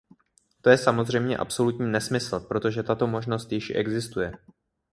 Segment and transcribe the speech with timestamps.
[0.61, 4.33] To je samozřejmě absolutní nesmysl, protože tato možnost již existuje.